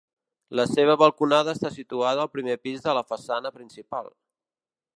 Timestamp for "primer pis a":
2.37-2.99